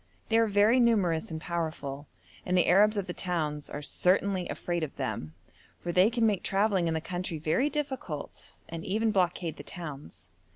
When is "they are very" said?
0.29-0.79